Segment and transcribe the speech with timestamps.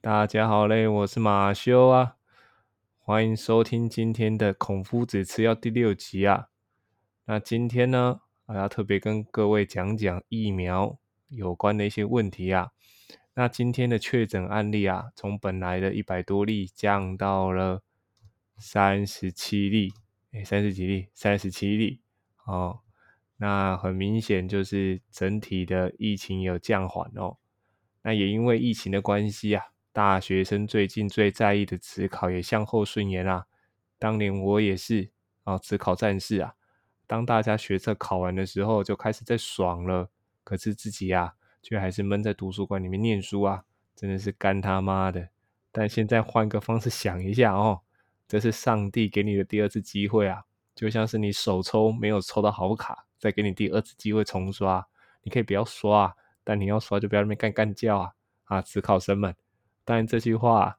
[0.00, 2.14] 大家好嘞，我是马修啊，
[3.00, 6.50] 欢迎收听今天的《孔夫子吃药》第六集啊。
[7.24, 10.96] 那今天呢，我要特别跟各位讲讲疫苗
[11.30, 12.70] 有关的一些问题啊。
[13.34, 17.82] 那今天的确诊案例啊，从本来的一百多例降到了
[18.56, 19.92] 三十七例，
[20.30, 22.00] 哎，三十几例，三十七例
[22.44, 22.82] 哦。
[23.38, 27.38] 那很明显就是整体的疫情有降缓哦。
[28.02, 29.64] 那也因为疫情的关系啊，
[29.98, 33.46] 大学生最近最在意的职考也向后顺延啊。
[33.98, 35.10] 当年我也是
[35.42, 36.54] 啊，职考战士啊。
[37.08, 40.08] 当大家学测考完的时候，就开始在爽了，
[40.44, 41.34] 可是自己呀，
[41.64, 43.64] 却还是闷在图书馆里面念书啊，
[43.96, 45.30] 真的是干他妈的！
[45.72, 47.80] 但现在换个方式想一下哦，
[48.28, 50.44] 这是上帝给你的第二次机会啊，
[50.76, 53.06] 就像是你手抽没有抽到好卡。
[53.18, 54.86] 再给你第二次机会重刷，
[55.24, 58.12] 你可以不要刷，但你要刷就不要那边干干叫啊！
[58.44, 59.34] 啊，职考生们，
[59.88, 60.78] 但这句话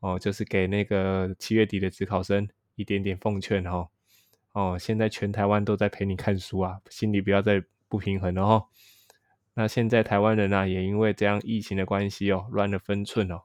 [0.00, 3.88] 哦，就是给那个七月底的职考生一点点奉劝哦。
[4.52, 8.66] 哦，现在全台湾都在陪你看书啊，心里不要再不平衡了哦。
[9.54, 13.44] 那现在台湾人啊，也因为这样疫情的关系哦，乱了分寸哦。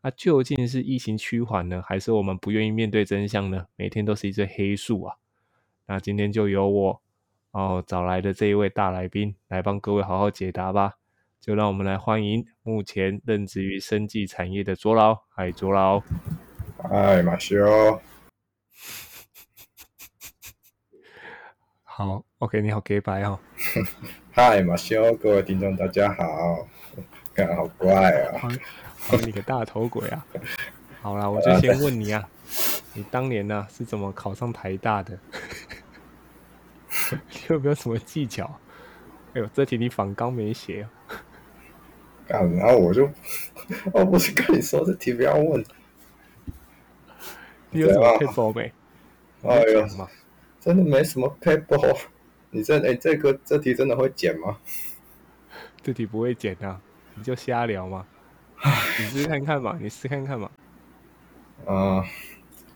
[0.00, 3.66] 那究竟是疫情趋缓呢，还是我们不愿意面对真相呢？
[3.76, 5.16] 每天都是一只黑数啊。
[5.84, 7.02] 那今天就由我。
[7.50, 10.94] 哦，找来的这一位大来宾来帮各位好好解答吧。
[11.44, 15.14] 就让我们来欢迎目前任职于生技产业的卓老。
[15.28, 16.00] 嗨，卓老。
[16.78, 18.00] 嗨，马修。
[21.82, 23.38] 好，OK，你好，Gay 白哦。
[24.32, 26.66] 嗨，马修，各位听众大家好。
[27.34, 28.38] 看，好怪啊。
[28.96, 30.26] 好，你个大头鬼啊。
[31.02, 32.26] 好啦，我就先问你啊，
[32.94, 35.18] 你当年呢是怎么考上台大的？
[37.10, 38.50] 你有没有什么技巧？
[39.34, 41.03] 哎呦，这题你仿刚没写啊！
[42.26, 43.10] 然后我就，
[43.92, 45.64] 我不是跟你说这题不要问。
[47.70, 48.72] 你有什么 paper 没？
[49.42, 49.86] 哎呦，
[50.60, 51.96] 真的没什么 paper。
[52.50, 54.58] 你这哎，这个这题真的会剪吗？
[55.82, 56.80] 这题不会剪啊，
[57.14, 58.06] 你就瞎聊嘛。
[58.98, 60.50] 你试看看嘛，你试看看嘛。
[61.66, 62.04] 啊，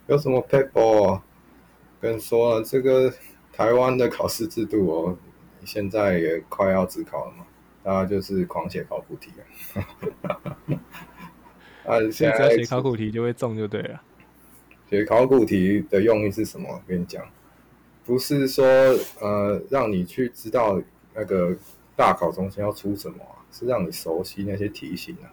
[0.06, 1.20] 有什么 paper？
[2.00, 3.12] 跟你说了这个。
[3.50, 5.18] 台湾的考试制度哦，
[5.64, 7.44] 现在也快要自考了嘛，
[7.88, 10.76] 大家就是狂写考古题啊。
[11.88, 14.02] 啊，现在写考古题就会中就对了。
[14.90, 16.68] 写考古题的用意是什么？
[16.68, 17.26] 我跟你讲，
[18.04, 18.62] 不是说
[19.22, 20.78] 呃让你去知道
[21.14, 21.56] 那个
[21.96, 23.16] 大考中心要出什么，
[23.50, 25.32] 是让你熟悉那些题型啊。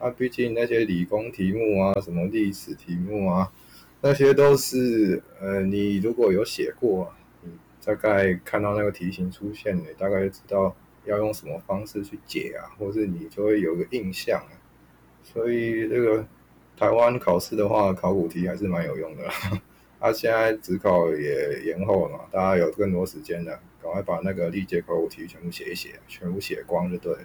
[0.00, 3.52] 啊，毕竟那些理工题目啊，什么历史题目啊，
[4.00, 7.12] 那些都是呃你如果有写过。
[7.42, 7.52] 你
[7.84, 10.74] 大概看到那个题型出现，你大概就知道
[11.04, 14.52] 要用什么方式去解啊，或是你就会有个印象啊。
[15.24, 16.26] 所以这个
[16.76, 19.24] 台湾考试的话，考古题还是蛮有用的。
[20.00, 27.24] 他 现在只考也延后了嘛，大家有更多时间了，赶快把那个历届考古题全部写一写，全部写光就对了。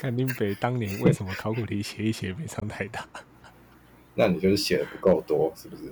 [0.00, 3.06] 看林北当年为什么考古题写一写没上太大？
[4.14, 5.84] 那你就是写的不够多，是不是？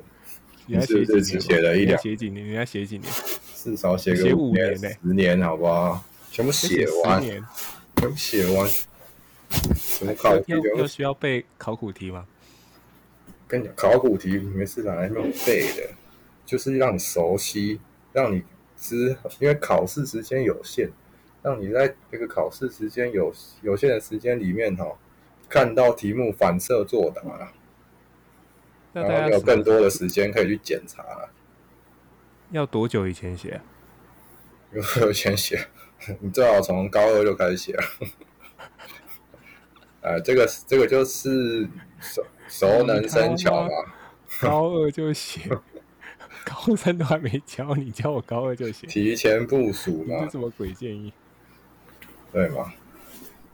[0.67, 1.41] 你要写几年？
[1.41, 2.45] 写了一两，写几年？
[2.45, 3.11] 你要写几年？
[3.67, 6.01] 至少写个五年、十年，好不好？
[6.31, 8.71] 全部写完，全部写完。
[9.75, 10.53] 什么考题？
[10.79, 12.25] 要需要背考古题吗？
[13.49, 15.91] 跟你讲，考古题没事拿来用背的，
[16.45, 17.81] 就是让你熟悉，
[18.13, 18.45] 让你
[18.79, 20.89] 知，因为考试时间有限，
[21.43, 24.97] 让你在这个考试时间有有限的时间里面，哈，
[25.49, 27.53] 看到题目反射作答。
[28.93, 31.33] 然后有更多的时间可以去检查了。
[32.51, 33.61] 要多久以前写？
[34.73, 35.69] 有有前写，
[36.21, 37.85] 你最好从高二就开始写了。
[40.03, 41.69] 呃，这个这个就是
[42.01, 43.69] 熟熟能生巧嘛。
[44.41, 45.49] 高二就写，
[46.45, 48.87] 高三都还没教，你教我高二就写？
[48.87, 50.25] 提前部署嘛。
[50.25, 51.13] 这什么鬼建议？
[52.33, 52.73] 对嘛？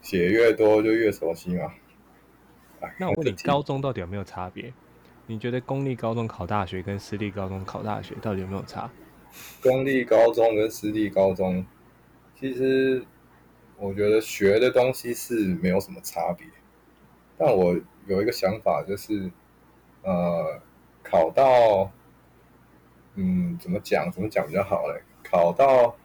[0.01, 1.71] 写越多就越熟悉嘛。
[2.97, 4.73] 那我问你，高中到底有没有差别？
[5.25, 8.91] 你觉得公立高中考大学跟私立高中考大学到底有没有差？
[9.61, 11.65] 公立高中跟私立高中，
[12.37, 13.03] 其实
[13.77, 16.45] 我觉得学的东西是没有什么差别。
[17.37, 17.73] 但我
[18.05, 19.31] 有一个想法，就是
[20.01, 20.61] 呃，
[21.01, 21.89] 考到
[23.15, 24.11] 嗯，怎么讲？
[24.11, 25.01] 怎么讲比较好嘞？
[25.23, 25.95] 考到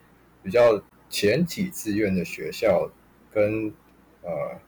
[0.43, 0.81] 比较
[1.11, 2.89] 前几志愿的学校，
[3.33, 3.75] 跟
[4.23, 4.59] 呃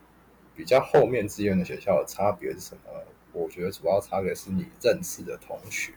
[0.57, 2.91] 比较后面志愿的学校的差别是什么？
[3.33, 5.93] 我觉得主要差别是你认识的同学，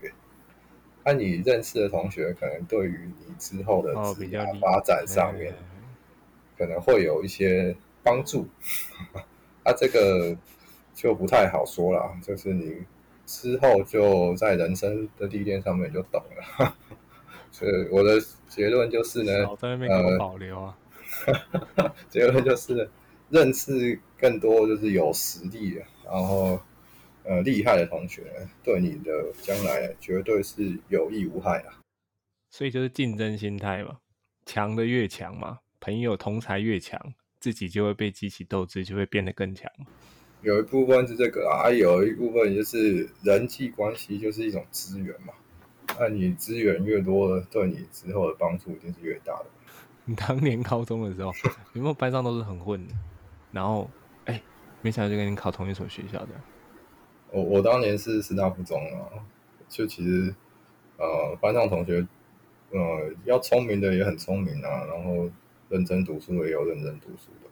[1.03, 5.53] 那你认识的同学可能对于你之后的职业发展上面，
[6.57, 8.47] 可能会有一些帮助。
[9.63, 10.35] 啊，这个
[10.93, 12.83] 就不太好说了，就是你
[13.25, 16.75] 之后就在人生的历练上面就懂了。
[17.51, 18.19] 所以我的
[18.49, 20.77] 结论就是呢，在那边给我保留啊。
[22.09, 22.89] 结论就是
[23.29, 26.59] 认识更多就是有实力的，然后
[27.23, 28.23] 呃厉害的同学，
[28.63, 29.11] 对你的
[29.41, 31.71] 将来绝对是有益无害的。
[32.49, 33.97] 所以就是竞争心态嘛，
[34.45, 36.99] 强的越强嘛，朋友同才越强，
[37.39, 39.71] 自己就会被激起斗志，就会变得更强。
[40.41, 45.33] 有一部分是这个啊，有一部分就是人际关系，就是一种资源嘛。
[45.99, 49.45] 那你资源越多，对你之后的帮助一定是越大的。
[50.05, 51.31] 你当年高中的时候，
[51.73, 52.93] 有没有班上都是很混的？
[53.51, 53.89] 然后，
[54.25, 54.41] 哎，
[54.81, 56.29] 没想到就跟你考同一所学校的。
[57.33, 59.25] 我我当年是师大附中啊，
[59.67, 60.33] 就其实
[60.97, 62.07] 呃，班上同学，
[62.69, 65.27] 呃，要聪明的也很聪明啊，然后
[65.67, 67.49] 认真读书的也有认真读书的。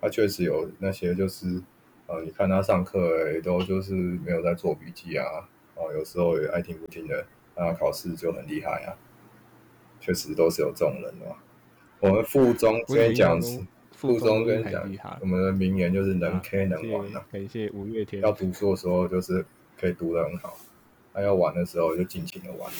[0.00, 1.60] 他确实有那些就是，
[2.06, 5.24] 呃，你看他上课也都就是没有在做笔记啊，
[5.74, 7.26] 哦，有时候也爱听不听的。
[7.56, 8.94] 那，考试就很厉害啊，
[9.98, 11.26] 确实都是有这种人的。
[11.98, 13.40] 我们附中跟你讲，
[14.06, 17.22] 附中跟你讲，我们的名言就是能 K 能玩呐。
[17.32, 18.20] 感谢五月天。
[18.22, 19.44] 要读书的时候就是
[19.80, 20.56] 可以读得很好，
[21.14, 22.70] 那要玩的时候就尽情的玩。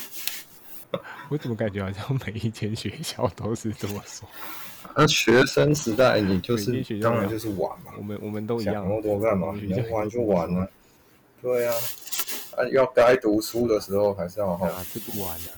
[1.30, 4.28] 我怎么感觉好像每一间学校都是这么说？
[4.94, 7.92] 那学生时代你就是当然就是玩嘛。
[7.96, 8.74] 我们我们都一样。
[8.74, 9.52] 想那么多干嘛？
[9.52, 10.68] 能玩就玩啊。
[11.42, 11.74] 对啊。
[12.56, 15.50] 啊，要该读书的时候还是要好啊，是不玩的。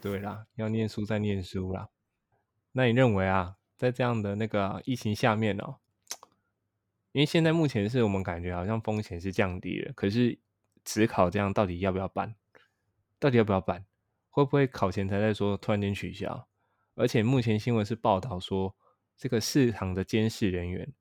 [0.00, 1.88] 对啦，要念书再念书啦。
[2.72, 5.76] 那你认为啊，在这样的那个疫情下面呢？
[7.12, 10.38] 因为现在目前是我们感觉好像风险是降低了，可是
[10.84, 12.34] 只考这样到底要不要办？
[13.18, 13.86] 到底要不要办？
[14.28, 16.46] 会不会考前才在说突然间取消？
[16.94, 18.76] 而且目前新闻是报道说，
[19.16, 20.92] 这个市场的监视人员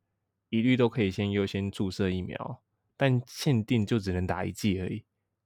[0.48, 2.62] 一律都可以先优先注射疫苗。
[2.96, 5.04] 但限定就只能打一剂而已，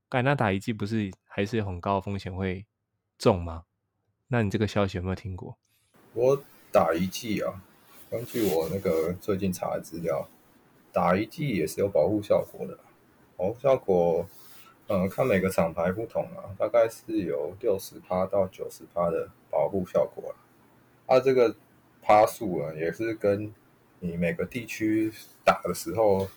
[0.08, 2.68] 干那打一剂不是还是很高的风险会
[3.18, 3.66] 中吗？
[4.28, 5.58] 那你这个消息有没有听过？
[6.14, 7.64] 我打一剂啊，
[8.10, 10.28] 根据我那个最近查的资料，
[10.92, 12.78] 打一剂也是有保护效果的，
[13.38, 14.28] 保护效果，
[14.88, 20.36] 嗯，看每个厂牌不同啊，大概是有六十趴到九十趴的保护效果
[21.06, 21.56] 啊，这个
[22.02, 23.54] 趴数啊，也是跟
[24.00, 25.14] 你每个地区
[25.46, 26.28] 打的时候。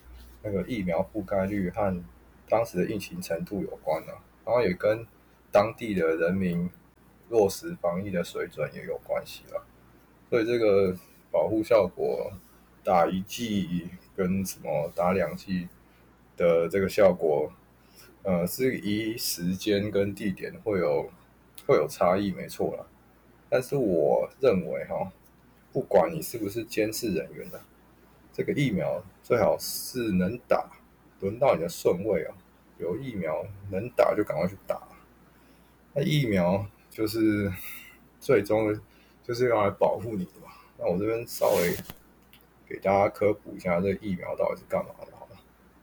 [0.42, 2.04] 那个疫苗覆盖率和
[2.48, 5.04] 当时的疫情程度有关啊，然后也跟
[5.50, 6.70] 当地的人民
[7.30, 9.66] 落实防疫的水准也有关系了。
[10.36, 10.94] 所以这个
[11.30, 12.30] 保护效果，
[12.84, 15.66] 打一剂跟什么打两剂
[16.36, 17.50] 的这个效果，
[18.22, 21.08] 呃，是以时间跟地点会有
[21.66, 22.86] 会有差异，没错了。
[23.48, 25.10] 但是我认为哈，
[25.72, 27.58] 不管你是不是监视人员的。
[28.30, 30.70] 这个疫苗最好是能打，
[31.20, 32.36] 轮到你的顺位啊！
[32.76, 34.82] 有疫苗能打就赶快去打。
[35.94, 37.50] 那疫苗就是
[38.20, 38.78] 最终
[39.26, 40.52] 就是用来保护你的嘛。
[40.78, 41.74] 那我这边稍微
[42.68, 45.16] 给大家科普一下，这个疫苗到底是干嘛的？
[45.16, 45.36] 好了，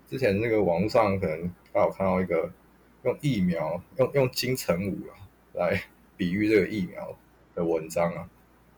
[0.07, 2.49] 之前那个网络上可能大家有看到一个
[3.03, 5.17] 用疫苗用用金城武啊
[5.53, 5.83] 来
[6.15, 7.17] 比喻这个疫苗
[7.55, 8.29] 的文章啊，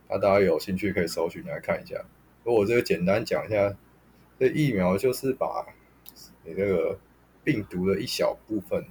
[0.10, 2.04] 那大家有兴趣可以搜寻来看一下。
[2.44, 3.76] 我这个简单讲一下，
[4.40, 5.66] 这疫苗就是把
[6.44, 6.98] 你这个
[7.44, 8.86] 病毒的一小部分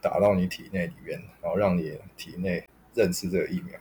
[0.00, 3.78] 打到你体内里面，然后让你体内认识这个疫苗。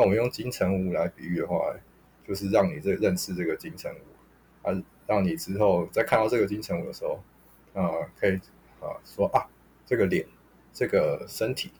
[0.00, 1.74] 那我们用金城武来比喻的话，
[2.26, 7.22] 就是让你这认识这个金城武，啊，让你之后在看到这个金城武的时候，
[7.74, 8.36] 啊，可以
[8.80, 9.46] 啊说啊，
[9.84, 10.24] 这个脸，
[10.72, 11.70] 这个身体，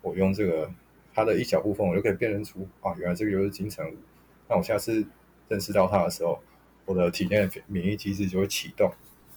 [0.00, 0.72] 我用这个
[1.12, 3.94] 它的一小部分，我就可以辨认出啊，原来这个就是金城武。
[4.48, 5.06] 那我下次。
[5.46, 6.40] 认识到他的时候，
[6.86, 8.90] 我的体内免疫机制就会启动，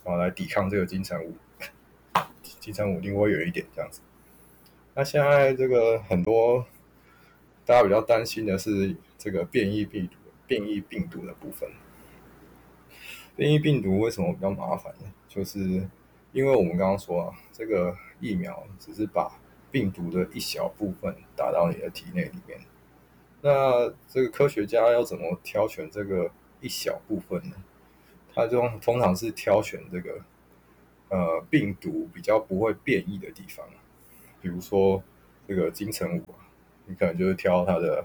[0.05, 1.35] 然后来抵抗这个金城武。
[2.61, 3.99] 金城武离我远一点，这样子。
[4.95, 6.65] 那现在这个很多
[7.67, 10.13] 大家比较担心的是这个变异病毒、
[10.47, 11.69] 变异病毒的部分。
[13.35, 15.13] 变异病毒为什么比较麻烦呢？
[15.27, 15.85] 就是
[16.31, 19.37] 因为我们刚刚说啊，这个疫苗只是把
[19.69, 22.57] 病毒的一小部分打到你的体内里面。
[23.41, 26.31] 那这个科学家要怎么挑选这个
[26.61, 27.55] 一小部分呢？
[28.33, 30.21] 他就通常是挑选这个
[31.09, 33.67] 呃病毒比较不会变异的地方，
[34.41, 35.03] 比如说
[35.45, 36.46] 这个金城武啊，
[36.87, 38.03] 你可能就是挑他的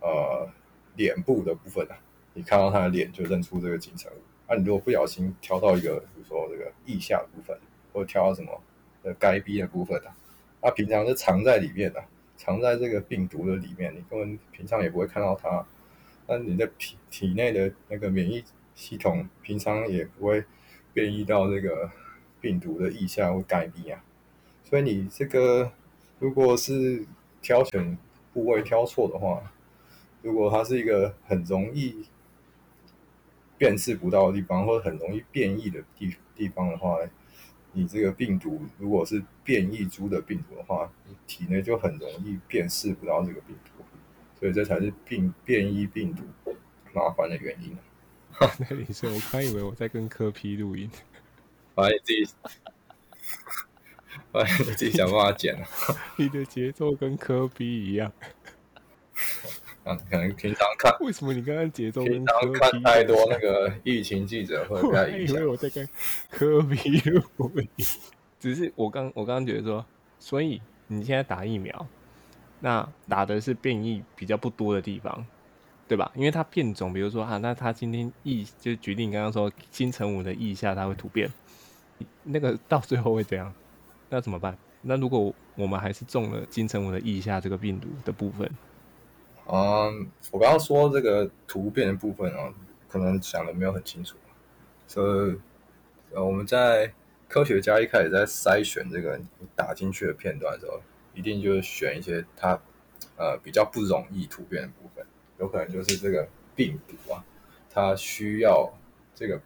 [0.00, 0.48] 呃
[0.96, 1.96] 脸部的部分啊，
[2.34, 4.52] 你看到他的脸就认出这个金城武。
[4.52, 7.56] 啊，你如果不小心挑到一个，比如说这个腋下部分，
[7.92, 8.60] 或者挑到什么
[9.04, 10.16] 呃该逼的部分啊，
[10.60, 12.02] 它平常是藏在里面的。
[12.34, 15.64] 藏在这个病毒的里面，你根本平常也不会看到它。
[16.26, 18.42] 那你的体体内的那个免疫
[18.74, 20.44] 系统平常也不会
[20.92, 21.88] 变异到这个
[22.40, 24.02] 病毒的腋下或盖壁啊。
[24.64, 25.70] 所以你这个
[26.18, 27.06] 如果是
[27.40, 27.96] 挑选
[28.32, 29.52] 部位挑错的话，
[30.22, 32.06] 如果它是一个很容易
[33.58, 36.98] 辨识不到的地方，或者很容易变异的地地方的话，
[37.72, 43.84] 你这个病毒如果是变异株的病毒的话，你体内就很容易辨识不到这个病毒，
[44.38, 46.22] 所以这才是病变异病毒
[46.92, 47.76] 麻烦的原因。
[48.58, 50.90] 那你说，我刚以为我在跟科批录音，
[51.74, 52.26] 把你自己，
[54.32, 55.66] 把你自己想办法剪了。
[56.16, 58.10] 你的节奏跟科比一样。
[59.84, 65.36] 嗯， 可能平常看，为什么你刚刚节奏平常看太多那个疫情记者会比较影响。
[65.36, 65.88] 以为我在跟
[66.30, 67.02] 科比
[68.40, 69.84] 只是我刚我刚刚觉得说，
[70.18, 71.86] 所以你现在打疫苗，
[72.60, 75.24] 那打的是变异比较不多的地方，
[75.86, 76.10] 对吧？
[76.16, 81.30] 因为它变种，比如说啊，那它今天疫就决定刚刚说金城武的疫下它会突变，
[82.24, 83.52] 那个到最后会怎样？
[84.12, 84.54] 那怎么办？
[84.82, 88.46] 那如果我们还是中了金城武的腋下这个病毒的部分？
[89.46, 92.52] 嗯，我刚刚说这个突变的部分啊，
[92.90, 94.18] 可能想的没有很清楚。
[94.86, 95.36] 所以，
[96.12, 96.92] 呃，我们在
[97.26, 100.78] 科学家一开始在筛选这个你打进去的片段的时候，
[101.14, 102.60] 一定就是选一些它
[103.16, 105.06] 呃比较不容易突变的部分，
[105.38, 107.24] 有可能就是这个病毒啊，
[107.70, 108.70] 它需要
[109.14, 109.40] 这个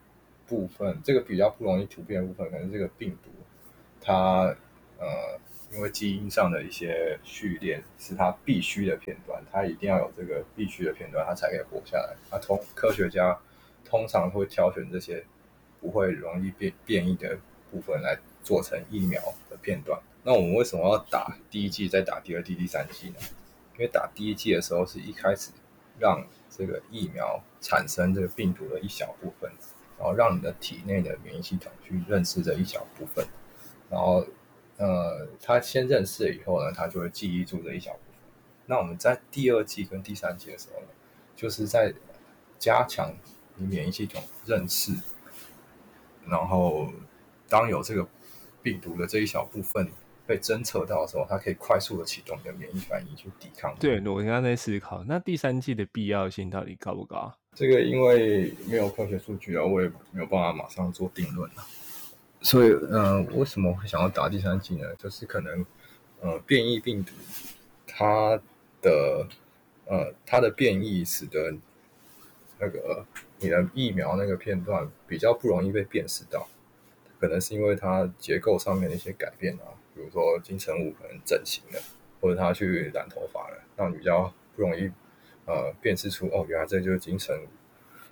[0.44, 3.30] 部分，这个比较不容易突变的部分，可能这个病毒
[4.06, 4.56] 它
[5.00, 5.36] 呃。
[5.72, 12.16] 因为基因上的一些序列是它必须的片段，它一定要有这个必须的片段，它才可以活下来。
[12.30, 13.36] 那通科学家
[13.84, 15.22] 通常会挑选这些
[15.80, 17.36] 不会容易变变异的
[17.70, 19.20] 部分来做成疫苗
[19.50, 20.00] 的片段。
[20.22, 23.16] 那我们为什么要打第一剂再打第二剂、第三剂呢？
[23.74, 25.50] 因为打第一剂的时候是一开始
[25.98, 29.50] 让这个疫苗产生这个病毒的一小部分，
[29.98, 33.26] 然后让你的体内的免疫系统去认识这一小部分，
[33.90, 34.26] 然后。
[34.78, 38.20] 呃，他先认识了以后呢，他就会记忆住这一小部分。
[38.66, 40.88] 那我们在第二季跟第三季的时候呢，
[41.34, 41.94] 就是在
[42.58, 43.10] 加强
[43.54, 44.92] 你免疫系统认识，
[46.26, 46.92] 然后
[47.48, 48.06] 当有这个
[48.62, 49.90] 病毒的这一小部分
[50.26, 53.74] 被侦测到的时候，它可以快速的启动你的免疫反应去抵抗。
[53.80, 57.34] 对，我刚刚在思考，那第三季的必要性到底高不高？
[57.54, 61.64] 这个因为没有科学数据啊，我也没有办法马上做定论啊。
[62.46, 64.94] 所以，嗯，为什么会想要打第三剂呢？
[64.94, 65.66] 就是可能，
[66.20, 67.10] 呃，变异病毒
[67.88, 68.40] 它
[68.80, 69.26] 的，
[69.86, 71.52] 呃，它的变异使得
[72.60, 73.04] 那个
[73.40, 76.46] 你的疫苗那个片段比较不容易被辨识到，
[77.18, 81.82] 可能是因为它结构上面的一些改变啊，比如说金城武可能整形了，
[82.20, 84.88] 或者他去染头发了，让你比较不容易，
[85.46, 87.48] 呃，辨识出哦，原来这就是金城武。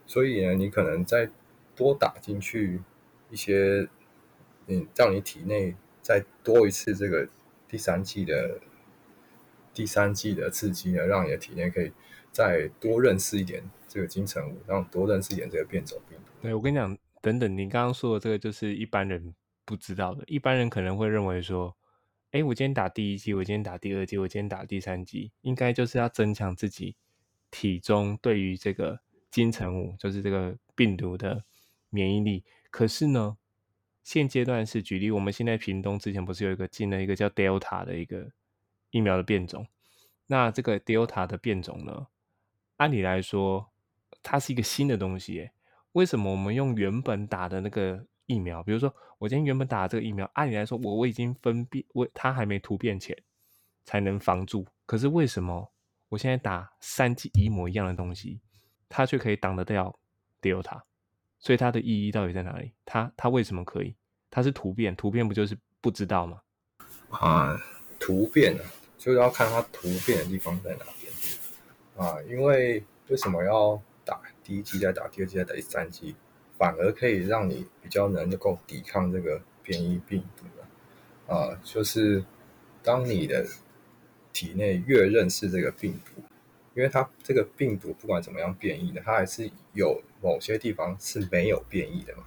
[0.09, 1.31] 所以呢，你可能再
[1.77, 2.81] 多打进去
[3.31, 3.89] 一些。
[4.67, 7.29] 嗯，让你体内再多一次这个
[7.69, 8.61] 第三季的
[9.75, 11.93] 第三季的刺激呢，让你的体内可以
[12.33, 16.33] 再多认识一点这个金城武，让多认识一点这个变种病毒。
[16.41, 20.25] 对我跟你讲，等等，你刚刚说的这个就是一般人不知道的。
[20.27, 21.77] 一般人可能会认为说，
[22.31, 26.97] 哎，我今天打第一季，我今天打第二季，我今天打第三季，应该就是要增强自己
[27.51, 31.45] 体中对于这个金城武，就是这个病毒的
[31.91, 32.45] 免疫力。
[32.71, 33.37] 可是呢？
[34.05, 38.31] 现阶段是举例，我们现在屏东之前不是有一个进了一个叫 Delta 的一个
[38.91, 39.67] 疫苗的变种？
[40.27, 42.07] 那这个 Delta 的变种呢，
[42.77, 43.73] 按理来说
[44.23, 45.51] 它是一个新的东西，
[45.93, 48.63] 为什么我们用原本打的那个疫苗？
[48.63, 53.17] 比如说我今天原本打这个疫苗，按理来说我我已经分辨，我它还没突变前
[53.85, 55.73] 才能防住，可是为什么
[56.11, 58.41] 我现在打三剂一模一样的东西，
[58.89, 59.99] 它却可以挡得掉
[60.43, 60.83] Delta？
[61.45, 62.73] 所以它的意义到底在哪里？
[62.87, 63.95] 它它为什么可以？
[64.31, 66.41] 它是突变，突变不就是不知道吗？
[67.11, 67.61] 啊，
[68.01, 68.65] 突变啊，
[68.97, 71.13] 就是要看它突变的地方在哪边
[71.99, 72.17] 啊。
[72.23, 76.17] 因为为什么要打第一剂再打第二剂再打第三剂，
[76.57, 81.61] 反而可以让你比较能够抵抗这个变异病毒啊？
[81.63, 82.25] 就是
[82.83, 83.47] 当你的
[84.33, 86.23] 体内越认识这个病毒。
[86.77, 92.25] 因为它这个病毒不管怎么样变异的，它还是有某些地方是没有变异的嘛。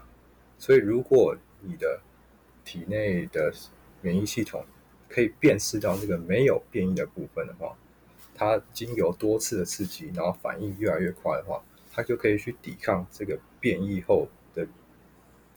[0.59, 1.99] 所以如果你的
[2.63, 3.51] 体内的
[4.01, 4.63] 免疫系统
[5.09, 7.75] 可以辨识到这个没有变异的部分的话，
[8.35, 14.67] 它经由多次的刺激，然后反应越来越快的话，它就可以去抵抗这个变异后的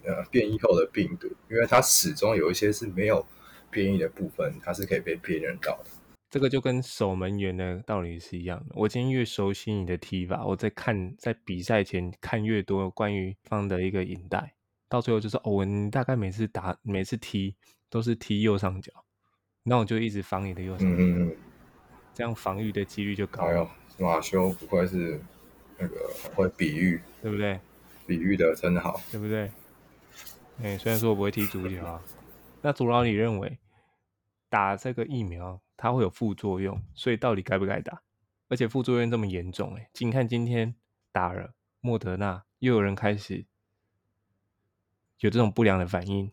[0.04, 3.26] 呃变异后的病毒，因为它始终有一些是没有
[3.70, 5.90] 变异的部分，它是可以被辨认到的。
[6.30, 8.66] 这个就跟守门员的道理是一样的。
[8.76, 14.54] 我今天越熟悉你的踢法，我在看在比赛前看越多关于方的一个引带，
[14.88, 17.56] 到最后就是哦，你大概每次打每次踢
[17.88, 18.92] 都是踢右上角，
[19.64, 21.36] 那我就一直防你的右上角，嗯嗯嗯，
[22.14, 23.68] 这样防御的几率就高了，哎呦，
[23.98, 25.20] 马修不愧是
[25.78, 27.58] 那个很会比喻，对不对？
[28.06, 29.00] 比喻的真好。
[29.10, 29.50] 对不对？
[30.62, 32.00] 哎、虽然说我不会踢足球啊，
[32.62, 33.58] 那主老你认为
[34.48, 38.02] 打这个疫苗它会有副作用，所以到底该不该打？
[38.48, 40.74] 而且副作用这么严重、哎，你看今天
[41.10, 43.46] 打了莫德纳，又有人开始
[45.20, 46.30] 有这种不良的反应，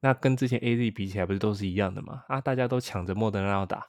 [0.00, 2.24] 那跟之前 A Z 比起来，不是都是一样的吗？
[2.28, 3.88] 啊，大家都抢着莫德纳要打，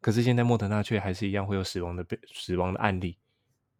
[0.00, 3.18] 可是现在莫德纳却还是一样会有死亡的被死亡的案例，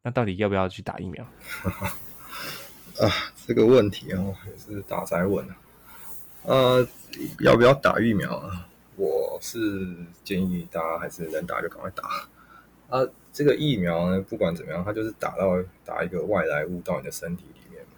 [0.03, 1.25] 那到底要不要去打疫苗？
[2.99, 3.07] 啊，
[3.47, 5.57] 这个问题哦，也是大灾问啊。
[6.45, 6.87] 呃，
[7.41, 8.69] 要不要打疫苗啊？
[8.97, 9.89] 我是
[10.23, 12.29] 建议大家还是能打就赶快打。
[12.91, 17.93] 啊，这个疫苗呢，不管怎么样，它就是打到打一个外来物到你的身体里面嘛，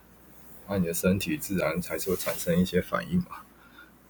[0.68, 3.42] 那你的身体自然还是会产生一些反应嘛。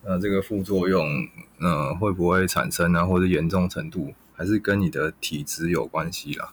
[0.03, 1.27] 那这个副作用，
[1.61, 6.53] 呃，会不会产生啊，或者严重程度，还是跟你的体质有关系啦。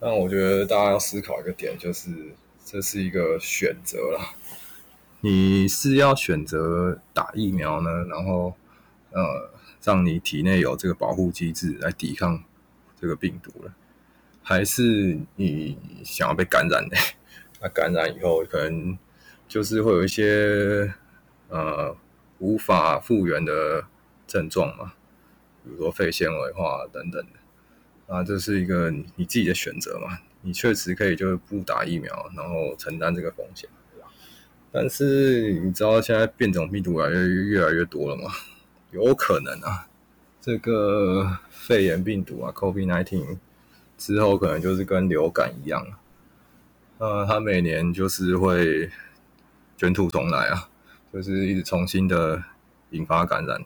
[0.00, 2.10] 但我觉得大家要思考一个点，就是
[2.64, 4.34] 这是一个选择啦。
[5.28, 8.54] 你是要选择打疫苗呢，然后
[9.10, 9.50] 呃，
[9.82, 12.44] 让你体内有这个保护机制来抵抗
[12.94, 13.74] 这个病毒了，
[14.40, 16.96] 还是你想要被感染呢？
[17.60, 18.96] 那感染以后，可能
[19.48, 20.94] 就是会有一些
[21.48, 21.96] 呃
[22.38, 23.84] 无法复原的
[24.28, 24.92] 症状嘛，
[25.64, 28.14] 比如说肺纤维化等等的。
[28.14, 33.68] 啊，这是一个你自己的选择嘛，你确实可以就是不打疫苗，然后承担这个风险。
[34.78, 38.30] 但是你知道现在变种病毒越来越越来越多了吗？
[38.90, 39.88] 有可能啊，
[40.38, 43.38] 这个肺炎病毒啊，COVID-19
[43.96, 45.82] 之后可能就是跟流感一样，
[46.98, 48.90] 呃，它每年就是会
[49.78, 50.68] 卷土重来啊，
[51.10, 52.44] 就是一直重新的
[52.90, 53.64] 引发感染。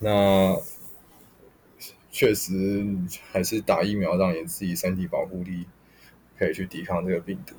[0.00, 0.54] 那
[2.10, 2.84] 确实
[3.32, 5.64] 还是打疫苗，让你自己身体保护力
[6.38, 7.54] 可以去抵抗这个病毒，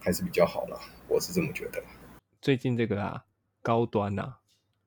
[0.00, 0.80] 还是比较好了。
[1.08, 1.82] 我是这么觉得。
[2.40, 3.24] 最近这个啊，
[3.62, 4.36] 高端呐、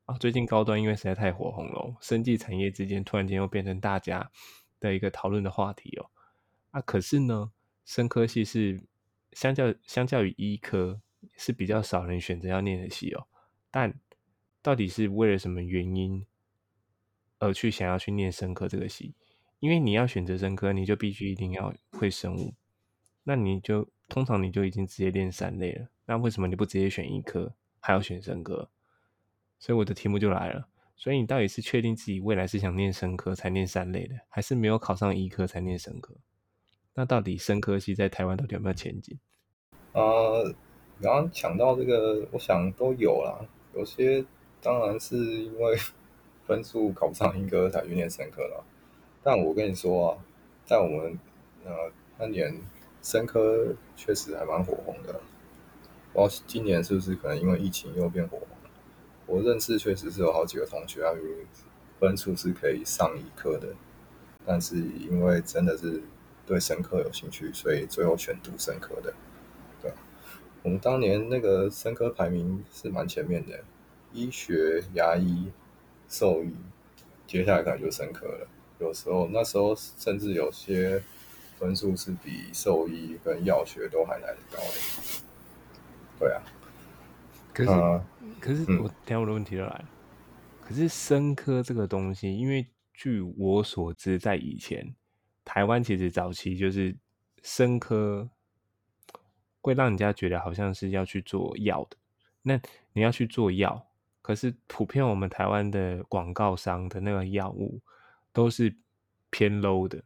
[0.05, 4.31] 啊，最近高端因为实在太火红了，生技产业之间突然间又变成大家
[4.79, 6.09] 的一个讨论的话题哦。
[6.71, 7.51] 啊，可是呢，
[7.85, 8.83] 生科系是
[9.33, 11.01] 相较相较于医科
[11.35, 13.27] 是比较少人选择要念的系哦。
[13.69, 13.99] 但
[14.61, 16.25] 到底是为了什么原因
[17.39, 19.13] 而去想要去念生科这个系？
[19.59, 22.55] 因为你要选择生科，你就必须一定要会生物，
[23.23, 25.87] 那你就通常你就已经直接练三类了。
[26.05, 28.69] 那为什么你不直接选医科，还要选生科？
[29.57, 30.67] 所以我的题目就来了。
[30.97, 36.13] 所以你到底是确定自己未来是想念生科才念三类的，还是没有考上医科才念生科？
[36.93, 39.17] 那到底生科系在台湾到底有没有前景？
[39.93, 40.53] 呃，
[41.01, 43.39] 刚刚讲到这个，我想都有啦。
[43.73, 44.25] 有些
[44.61, 45.77] 当然是因为
[46.45, 48.61] 分数考不上医科才去念生科了。
[49.23, 50.17] 但我跟你说啊，
[50.65, 51.17] 在我们
[51.63, 51.71] 呃
[52.19, 52.53] 那年
[53.01, 55.19] 生科确实还蛮火红的。
[56.13, 58.47] 不知道今年是不是可能因为疫情又变火红？
[59.27, 61.13] 我认识确实是有好几个同学啊，
[61.99, 63.69] 分数是可以上医科的，
[64.45, 66.01] 但是因为真的是
[66.45, 69.13] 对生科有兴趣，所以最后选读生科的。
[69.81, 69.93] 对，
[70.63, 73.63] 我们当年那个生科排名是蛮前面的，
[74.11, 75.49] 医学、牙医、
[76.09, 76.53] 兽医，
[77.25, 78.47] 接下来可能就生科了。
[78.79, 81.01] 有时候那时候甚至有些
[81.61, 85.21] 分数是比兽医跟药学都还来得高的。
[86.17, 86.41] 对啊，
[87.53, 88.05] 可是，呃
[88.39, 89.89] 可是嗯我等下我的问题就来了。
[90.59, 94.95] 可是生科这个东西，因为据我所知，在以前
[95.45, 96.95] 台湾其实早期就是
[97.43, 98.27] 生科
[99.61, 101.97] 会让人家觉得好像是要去做药的。
[102.41, 102.59] 那
[102.93, 103.85] 你要去做药，
[104.23, 107.79] 可是普遍我们台湾的广告商的那个药物
[108.33, 108.75] 都是
[109.29, 110.03] 偏 low 的，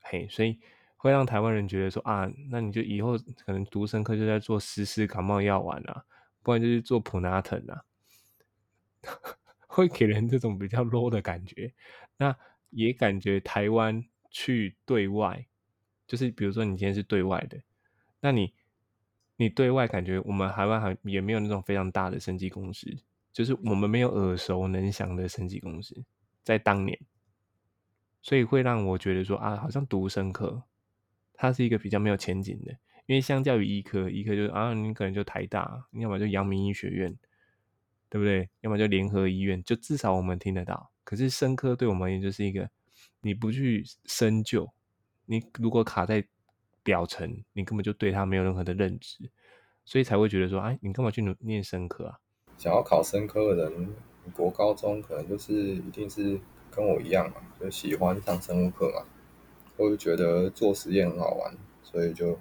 [0.00, 0.58] 嘿，所以
[1.02, 6.04] 会让台湾人觉得说啊，那你就以后可能读生科就在做湿湿感冒药丸啊，
[6.42, 7.82] 不然就是做普拿疼啊，
[9.66, 11.72] 会给人这种比较 low 的感觉。
[12.18, 12.36] 那
[12.68, 15.46] 也感觉台湾去对外，
[16.06, 17.58] 就是比如说你今天是对外的，
[18.20, 18.52] 那你
[19.36, 22.94] 你对外感觉我们台湾还也没有那种非常大的生技公司，
[23.32, 26.04] 就是我们没有耳熟能详的生技公司，
[26.44, 27.00] 在当年，
[28.20, 30.62] 所以会让我觉得说啊，好像读生科，
[31.40, 32.72] 它是一个比较没有前景的，
[33.06, 37.16] 因为相较于医科，医科就是啊，你可能就台大，要么就阳明医学院，
[38.10, 38.50] 对不对？
[38.60, 40.90] 要么就联合医院，就至少我们听得到。
[41.02, 42.68] 可是生科对我们也就是一个，
[43.22, 44.70] 你不去深究，
[45.24, 46.22] 你如果卡在
[46.82, 49.30] 表层，你根本就对它没有任何的认知，
[49.86, 52.20] 所以才会觉得说，哎，你干嘛去念生科啊？
[52.58, 53.94] 想要考生科的人，
[54.34, 56.38] 国高中可能就是一定是
[56.70, 59.06] 跟我一样嘛，就喜欢上生物课嘛，
[59.80, 62.32] 我就觉得做实验很好玩，所以就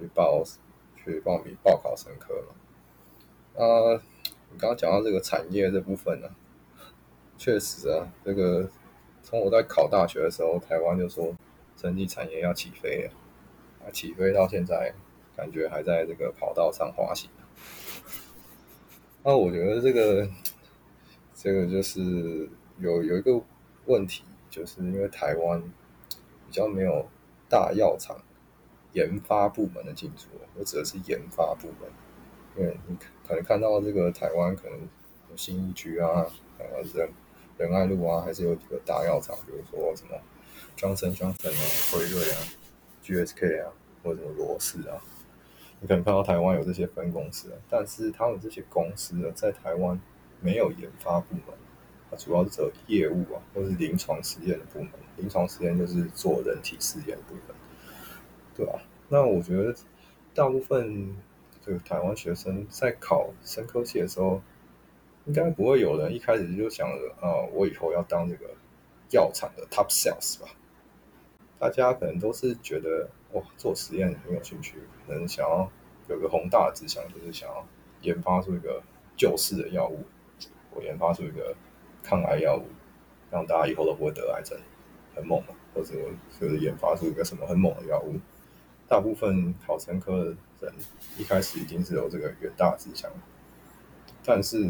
[0.00, 0.42] 去报
[0.96, 3.64] 去报名报考生科嘛。
[3.64, 4.02] 啊，
[4.50, 6.28] 你刚刚讲到这个产业这部分呢，
[7.36, 8.68] 确实啊，这个
[9.22, 11.32] 从我在考大学的时候，台湾就说
[11.76, 13.12] 生技产业要起飞了，
[13.86, 14.92] 啊，起飞到现在，
[15.36, 17.30] 感觉还在这个跑道上滑行。
[19.22, 20.28] 那我觉得这个，
[21.32, 22.48] 这个就是
[22.80, 23.40] 有有一个
[23.86, 25.62] 问题，就是因为台湾
[26.48, 27.06] 比较没有
[27.48, 28.16] 大药厂
[28.94, 31.90] 研发部门的进驻，我指的是研发部门。
[32.56, 34.80] 因为你可能看到这个台湾可能
[35.30, 36.26] 有新一区啊，
[36.58, 37.08] 呃仁
[37.58, 40.16] 仁爱路啊，还是有几个大药厂，比如说什么
[40.74, 42.38] 庄森庄森啊、辉瑞啊、
[43.04, 44.98] GSK 啊，或者什么罗氏啊。
[45.80, 50.00] 你可能看到台湾有这些分公司，但是他们这些公司呢，在台湾
[50.40, 51.54] 没有研发部门，
[52.10, 54.90] 它主要是走业务啊，或是临床实验的部门。
[55.18, 57.54] 临床实验就是做人体试验部分，
[58.56, 58.80] 对吧？
[59.08, 59.74] 那我觉得
[60.34, 61.16] 大部分
[61.64, 64.40] 这个台湾学生在考生科系的时候，
[65.26, 68.46] 应该不会有人一开始就想着啊，我以后要当这个
[69.10, 70.48] 药厂的 top sales 吧。
[71.58, 75.68] 大家可能都是觉得哇，做实验很有兴趣，可能想要
[76.08, 77.66] 有个宏大的志向，就是想要
[78.02, 78.80] 研发出一个
[79.16, 80.04] 救世的药物，
[80.70, 81.56] 我研发出一个
[82.02, 82.66] 抗癌药物，
[83.30, 84.56] 让大家以后都不会得癌症，
[85.18, 85.94] 很猛嘛，或者
[86.40, 88.18] 就是研发出一个什么很猛的药物。
[88.86, 90.74] 大部分考生科的人
[91.18, 93.10] 一开始已经是有这个远大志向，
[94.24, 94.64] 但是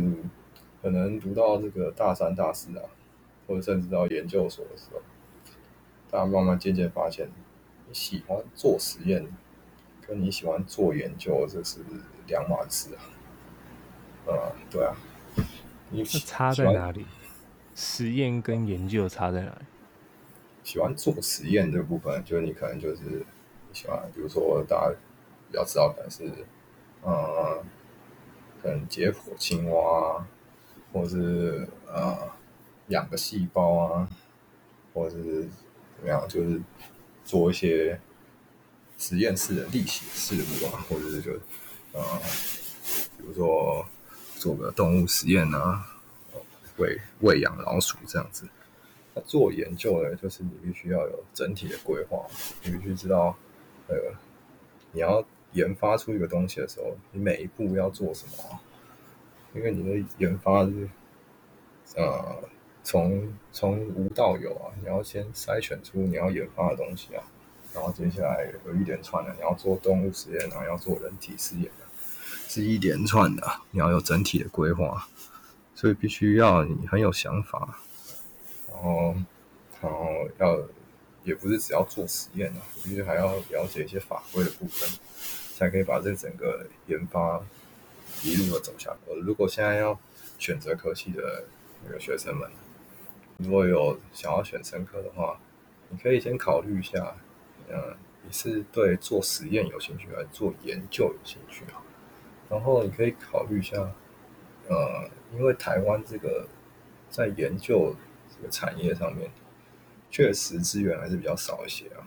[0.82, 2.82] 可能读到这个大三、大四啊，
[3.46, 5.00] 或者甚至到研究所的时候。
[6.10, 7.28] 大家慢慢渐渐发现，
[7.86, 9.28] 你喜欢做实验，
[10.06, 11.80] 跟你喜欢做研究，这是
[12.26, 14.32] 两码事啊。
[14.32, 14.96] 啊，对啊。
[15.90, 17.06] 你差在哪里？
[17.74, 19.66] 实验跟研究差在哪里？
[20.68, 23.24] 喜欢做实验这部分，就是你可能就是
[23.72, 24.94] 喜欢，比如说大家
[25.48, 26.44] 比较知道，可能是，
[27.02, 27.64] 呃，
[28.60, 30.26] 可能解剖青蛙，
[30.92, 32.18] 或是呃
[32.88, 34.08] 养个细胞啊，
[34.92, 35.48] 或者是。
[36.00, 36.28] 怎么样？
[36.28, 36.62] 就是
[37.24, 38.00] 做一些
[38.96, 41.32] 实验室的例行事务啊，或者是就
[41.92, 42.00] 呃，
[43.16, 43.84] 比如说
[44.36, 45.84] 做个动物实验啊，
[46.76, 48.48] 喂喂养老鼠这样子。
[49.26, 52.26] 做研究呢，就是你必须要有整体的规划，
[52.62, 53.36] 你必须知道
[53.88, 53.96] 呃，
[54.92, 58.60] 你要研发出一个东西的时候，你每一步要做什么？
[59.54, 60.88] 因为你的研发是
[61.96, 62.42] 呃。
[62.84, 67.22] 从从无到有啊，你要先筛选出你要研发的东西啊，
[67.74, 71.84] 然后接下来有一连串的，你要做动物实验啊，要做人体试验的，
[72.48, 75.06] 是一连串的，你要有整体的规划，
[75.74, 77.78] 所以必须要你很有想法，
[78.82, 79.14] 后
[79.82, 80.60] 然后要
[81.24, 84.88] 也不是只要做实验啊，必须还要了解一些法规的部分，
[85.56, 87.42] 才可以把这整个研发
[88.22, 89.20] 一路的走下去。
[89.20, 89.98] 如果现在要
[90.38, 91.44] 选择科系的
[91.84, 92.48] 那个学生们。
[93.40, 95.38] 如果有想要选生科的话，
[95.90, 97.14] 你可以先考虑一下，
[97.68, 101.78] 嗯，你是对做实验有兴趣，还是做研究有兴趣啊？
[102.50, 103.76] 然后你可以考虑一下，
[104.68, 106.48] 呃，因为台湾这个
[107.08, 107.94] 在研究
[108.38, 109.28] 这个产业上面，
[110.10, 112.06] 确实资源还是比较少一些啊。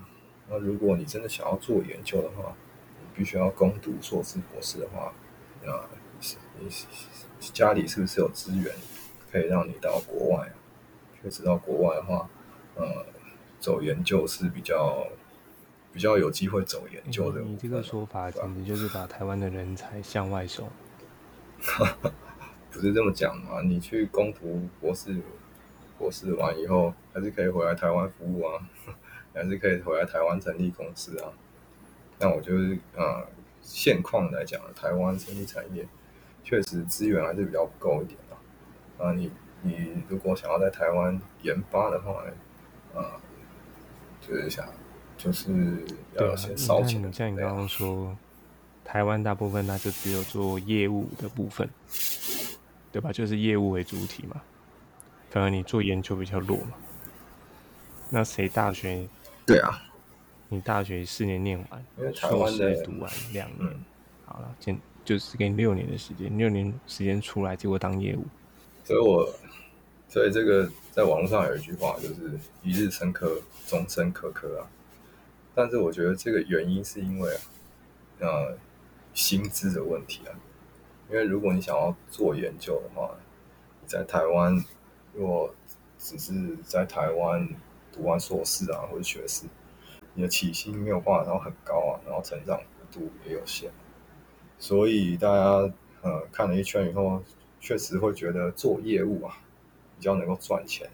[0.49, 2.55] 那如果你真的想要做研究的话，
[2.99, 5.13] 你必须要攻读硕士、博士的话，
[5.69, 5.89] 啊，
[6.59, 6.69] 你
[7.53, 8.73] 家里是不是有资源
[9.31, 10.51] 可以让你到国外？
[11.21, 12.29] 确实到国外的话，
[12.75, 13.05] 呃，
[13.59, 15.07] 走研究是比较
[15.93, 17.41] 比较有机会走研究的。
[17.41, 20.67] 你这个说法简直就是把台湾的人才向外送。
[22.71, 23.61] 不是这么讲嘛？
[23.61, 25.21] 你去攻读博士，
[26.01, 28.67] 博士完以后还是可以回来台湾服务啊，
[29.33, 31.31] 还是可以回来台湾成立公司啊。
[32.17, 33.27] 那我就是，呃，
[33.61, 35.87] 现况来讲，台湾生意产业
[36.43, 39.05] 确实资源还是比较不够一点的。
[39.05, 39.31] 啊，你。
[39.63, 42.23] 你如果想要在台湾研发的话，
[42.95, 43.21] 啊，
[44.19, 44.67] 就是想，
[45.15, 45.85] 就是
[46.15, 47.13] 要先烧钱。
[47.13, 48.17] 像你刚刚说，
[48.83, 51.69] 台湾大部分那就只有做业务的部分，
[52.91, 53.11] 对吧？
[53.13, 54.41] 就是业务为主体嘛。
[55.31, 56.73] 反而你做研究比较弱嘛。
[58.11, 59.07] 那谁大学？
[59.47, 59.81] 对啊，
[60.49, 63.73] 你大学四年念完，硕士读完两年，
[64.25, 68.23] 好了，就就是给你六年的时间，六年时间出来，结果当业务。
[68.83, 69.27] 所以我。
[70.13, 74.67] 所以这个在网络上有一句话，就是“一日生科，终身科科”啊。
[75.55, 77.33] 但是我觉得这个原因是因为
[78.19, 78.57] 啊，呃，
[79.13, 80.35] 薪资的问题啊。
[81.09, 83.09] 因为如果你想要做研究的话，
[83.85, 84.61] 在台湾，
[85.13, 85.53] 如果
[85.97, 87.47] 只是在台湾
[87.91, 89.45] 读完硕士啊或者学士，
[90.13, 93.69] 你的起薪没有办法然后很高啊，然后成长幅度也有限，
[94.57, 97.21] 所以大家呃看了一圈以后，
[97.59, 99.37] 确实会觉得做业务啊
[99.97, 100.89] 比较能够赚钱，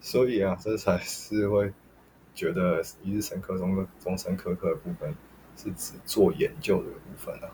[0.00, 1.72] 所以啊，这才是会
[2.34, 5.14] 觉得一日生科中的终身科科的部分
[5.56, 7.50] 是指做研究的部分啊，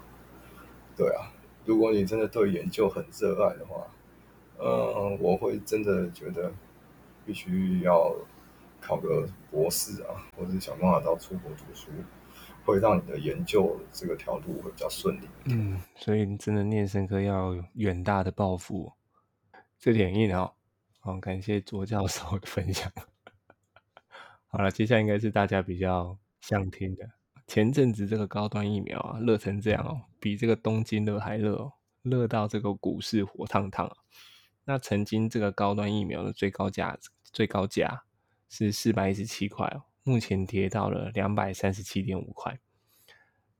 [0.96, 1.33] 对啊。
[1.64, 3.87] 如果你真的对研究很热爱的话，
[4.64, 6.53] 嗯，我会真的觉得
[7.27, 8.14] 必须要
[8.81, 11.90] 考个博士啊，或者想办法到出国读书，
[12.64, 15.29] 会让你的研究这个条路会比较顺利。
[15.46, 18.92] 嗯，所以真的念生科要有远大的抱负，
[19.79, 20.53] 这点硬哦。
[21.01, 22.90] 好，感谢卓教授的分享。
[24.46, 27.11] 好了，接下来应该是大家比较想听的。
[27.48, 31.72] 前阵子这个高端疫苗啊，热成这样哦，比这个东京热还热哦，
[32.03, 33.96] 热到这个股市火烫烫啊。
[34.64, 38.05] 那曾经这个高端疫苗的最高价最高价
[38.48, 42.59] 是四百一十七块哦，目前跌到了两百三十七点五块。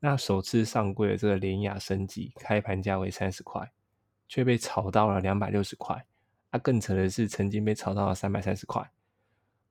[0.01, 3.73] 那首次上柜的这个联雅升级，开盘价为三十块，
[4.29, 6.05] 却被炒到了两百六十块。
[6.51, 8.91] 啊，更扯的是，曾经被炒到了三百三十块。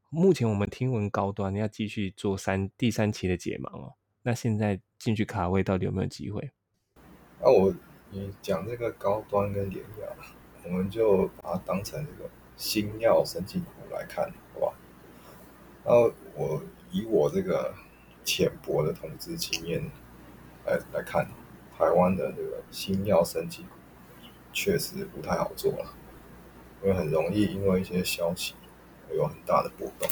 [0.10, 3.94] 目前我们听闻高端要继续做三第三期的解盲哦。
[4.24, 6.52] 那现在进去卡位到底有没有机会？
[7.40, 7.74] 那我
[8.10, 10.08] 你讲这个高端跟联雅，
[10.64, 14.74] 我们就把它当成这个新药生技股来看，好吧？
[15.84, 17.74] 然后我以我这个
[18.24, 19.90] 浅薄的投资经验
[20.66, 21.28] 来来看，
[21.78, 23.70] 台湾的这个新药生技股
[24.54, 25.94] 确实不太好做了，
[26.84, 28.54] 因为很容易因为一些消息
[29.12, 30.08] 有很大的波动。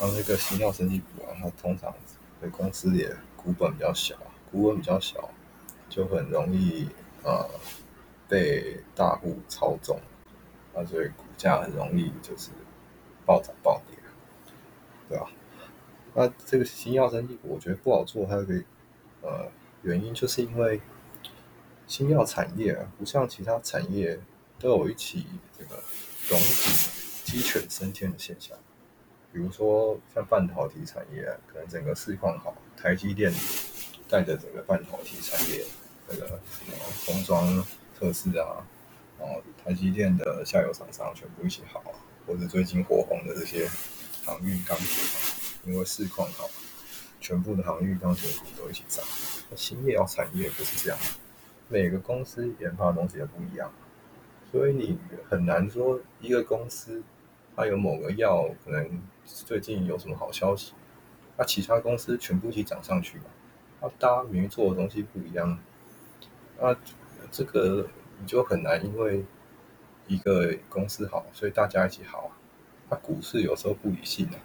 [0.00, 1.94] 然后这个新药生技股啊，它通常
[2.50, 4.16] 公司也股本比较小，
[4.50, 5.30] 股本比较小，
[5.88, 6.88] 就很容易
[7.22, 7.48] 呃
[8.28, 9.98] 被大户操纵，
[10.74, 12.50] 啊，所以股价很容易就是
[13.26, 13.98] 暴涨暴跌，
[15.08, 15.30] 对吧？
[16.14, 18.54] 那这个新药生技股我觉得不好做，还有一个
[19.22, 19.50] 呃
[19.82, 20.80] 原因，就是因为
[21.86, 24.18] 新药产业啊，不像其他产业
[24.58, 25.26] 都有一起
[25.58, 25.82] 这个
[26.28, 26.90] 总体
[27.24, 28.56] 鸡犬升天的现象。
[29.32, 33.32] 比如说像半导体产业，可能整个市况好，台积电
[34.08, 35.64] 带着整个半导体产业，
[36.08, 37.44] 这个什么封装
[37.98, 38.66] 测试啊，
[39.18, 41.82] 然后台积电的下游厂商全部一起好，
[42.26, 43.68] 或者最近火红的这些
[44.24, 45.02] 航运钢铁，
[45.64, 46.48] 因为市况好，
[47.20, 49.04] 全部的航运钢铁股都一起涨。
[49.56, 50.98] 新业药产业不是这样，
[51.68, 53.72] 每个公司研发的东西也不一样，
[54.50, 57.02] 所以你很难说一个公司。
[57.56, 60.72] 它有某个药可能最近有什么好消息，
[61.36, 63.26] 那其他公司全部一起涨上去嘛？
[63.80, 65.56] 那大家明明做的东西不一样，
[66.60, 66.74] 那
[67.36, 67.84] 这个
[68.20, 69.24] 你就很难，因为
[70.06, 72.30] 一个公司好，所以大家一起好啊。
[72.88, 74.38] 那股市有时候不理性啊，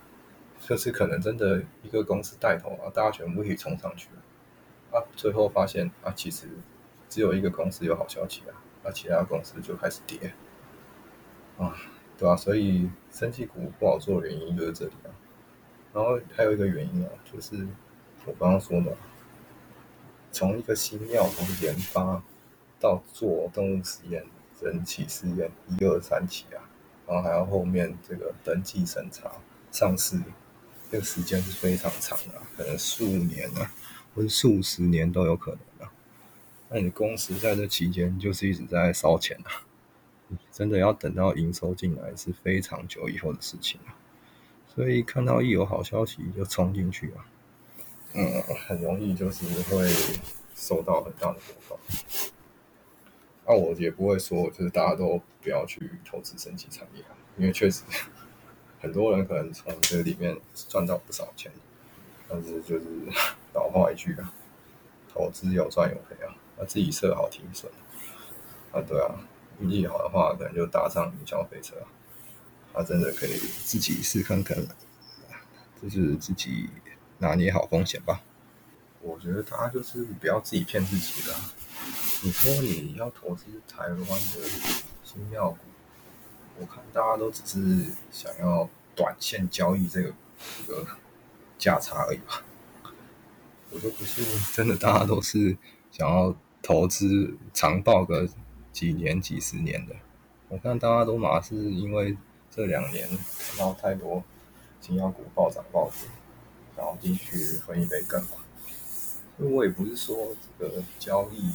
[0.59, 6.47] 就是可能真的一个公司带头啊，大家全部一起冲上去了，啊，最后发现啊，其实
[7.07, 10.33] 只有一个公司有好消息啊，那其他公司就开始跌
[11.59, 11.75] 啊。
[12.17, 12.35] 对吧？
[12.35, 15.13] 所以生技股不好做的原因就是这里啊。
[15.93, 17.55] 然后还有一个原因啊，就是
[18.25, 18.97] 我刚刚说的，
[20.31, 22.21] 从一个新药从研发
[22.79, 24.25] 到做动物实验、
[24.61, 26.63] 人体试验一二三期啊，
[27.07, 29.31] 然后还要后面这个登记审查、
[29.71, 30.21] 上市，
[30.91, 33.71] 这个时间是非常长的，可能数年啊，
[34.15, 35.91] 或者数十年都有可能啊。
[36.69, 39.65] 那你公司在这期间就是一直在烧钱啊。
[40.51, 43.97] 真的要等到营收进来是非常久以后的事情啊，
[44.67, 47.25] 所以看到一有好消息就冲进去啊，
[48.13, 49.91] 嗯，很容易就是会
[50.53, 51.79] 受到很大的波动。
[53.49, 57.81] 那我也不会说就是大家都不要去投资升级产业啊，因为确实
[58.79, 60.37] 很多人可能从这里面
[60.69, 61.51] 赚到不少钱，
[62.27, 62.85] 但是就是
[63.55, 64.31] 老话一句啊，
[65.11, 67.71] 投资有赚有赔啊，那自己设好停损
[68.71, 69.25] 啊，对啊。
[69.61, 71.75] 运气好的话，可能就搭上消费车，
[72.71, 74.57] 他真的可以自己试看看，
[75.81, 76.69] 就是自己
[77.17, 78.21] 拿捏好风险吧。
[79.01, 81.35] 我觉得大家就是不要自己骗自己了。
[82.21, 84.49] 你说你要投资台湾的
[85.03, 85.57] 新药股，
[86.59, 90.13] 我看大家都只是想要短线交易这个
[90.65, 90.87] 这个
[91.57, 92.43] 价差而已吧。
[93.71, 95.57] 我都不是真的，大家都是
[95.91, 98.27] 想要投资长报个。
[98.71, 99.95] 几年、几十年的，
[100.47, 102.15] 我看大家都马是因为
[102.51, 104.23] 这两年看到太多
[104.79, 106.07] 新药股暴涨暴跌，
[106.77, 108.37] 然后进去分一杯羹嘛。
[109.37, 111.51] 因为我也不是说这个交易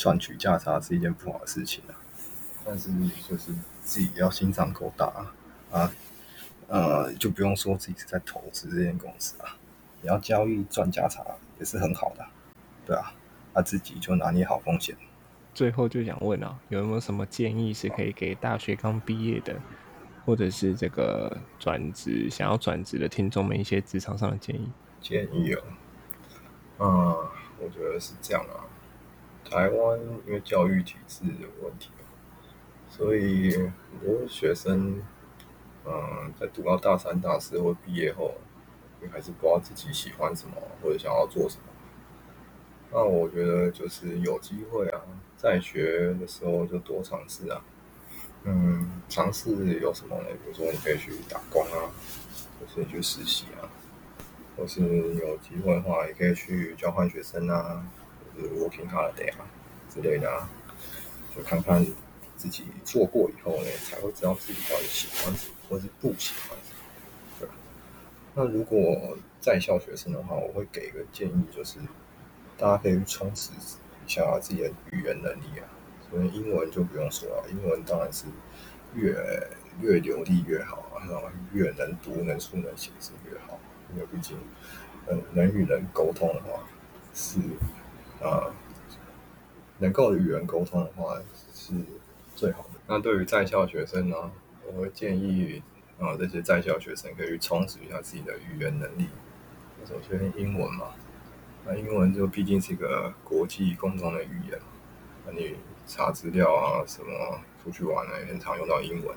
[0.00, 1.92] 赚取价差是一件不好的事情啊，
[2.64, 2.90] 但是
[3.28, 5.92] 就是自己要心脏够大啊啊，
[6.68, 9.58] 呃，就不用说自己是在投资这间公司啊，
[10.00, 11.22] 你要交易赚价差
[11.58, 12.26] 也是很好的，
[12.86, 13.12] 对啊，
[13.52, 14.96] 他自己就拿捏好风险。
[15.52, 19.54] 最后就想问啊，有没有什么建议是可以给大学刚毕业的，
[20.24, 24.66] 或者是这个转职想要转职的听众们一些职场上的建议？
[25.02, 25.62] 建议哦，
[26.78, 26.88] 嗯，
[27.58, 28.64] 我觉得是这样啊。
[29.48, 31.90] 台湾因为教育体制有问题，
[32.88, 33.72] 所以很
[34.04, 35.02] 多学生，
[35.84, 38.34] 嗯，在读到大三、大四或毕业后，
[39.02, 41.64] 也还是不知道自己喜欢什么或者想要做什么。
[42.92, 45.00] 那我觉得就是有机会啊，
[45.36, 47.62] 在学的时候就多尝试啊。
[48.44, 50.26] 嗯，尝试有什么呢？
[50.42, 51.92] 比如说你可以去打工啊，
[52.58, 53.68] 或是去实习啊，
[54.56, 57.84] 或是有机会的话，也可以去交换学生啊，
[58.36, 59.46] 就是 working holiday 啊
[59.92, 60.48] 之类的啊，
[61.36, 61.84] 就看看
[62.36, 66.82] 自己做过以后呢，才会知道自己到底喜欢什么，或是不喜欢什么。
[67.40, 67.48] 对。
[68.34, 71.78] 那如果在校学生的话，我会给一个建议，就是。
[72.58, 73.52] 大家可以去充实
[74.06, 75.64] 一下自己的语言能力啊，
[76.10, 78.26] 所以英文就不用说了，英文当然是
[78.94, 79.14] 越
[79.80, 81.22] 越流利越好啊，然后
[81.54, 83.58] 越能读能书能写是越好，
[83.94, 84.36] 因为毕竟
[85.08, 86.62] 嗯能与人沟通的话
[87.14, 87.38] 是
[88.22, 88.52] 啊
[89.78, 91.18] 能够与人沟通的话
[91.54, 91.72] 是
[92.34, 92.80] 最好的。
[92.86, 94.30] 那对于在校学生呢，
[94.66, 95.62] 我会建议
[95.98, 99.08] 啊这些在校学生可以去充实一下自己的语言能力，
[99.86, 100.88] 首先英文嘛。
[101.66, 104.58] 那英文就毕竟是一个国际共同的语言，
[105.26, 105.56] 那你
[105.86, 109.14] 查资料啊，什么出去玩呢，也很常用到英文。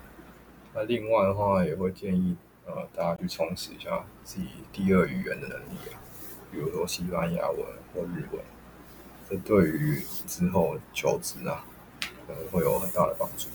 [0.74, 2.36] 那另外的话，也会建议
[2.66, 5.96] 呃大家去充实一下自己第二语言的能力啊，
[6.52, 7.60] 比如说西班牙文
[7.94, 8.44] 或日文，
[9.30, 11.66] 这对于之后求职啊，
[12.28, 13.48] 可能会有很大的帮助。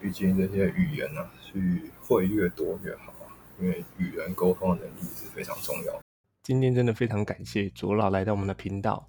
[0.00, 3.30] 毕竟这些语言呢，去会越多越好啊，
[3.60, 6.00] 因为与人沟通的能力是非常重要。
[6.42, 9.08] 今天真的非常感谢左老来到我们的频道。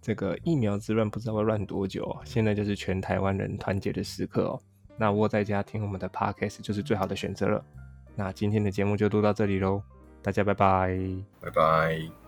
[0.00, 2.22] 这个疫苗之乱不知道会乱多久啊！
[2.24, 4.60] 现在就是全台湾人团结的时刻哦。
[4.96, 7.64] 那窝在家听我们的 podcast 就是最好的选择了。
[8.14, 9.82] 那今天的节目就录到这里喽，
[10.20, 10.98] 大家拜拜，
[11.40, 12.21] 拜拜。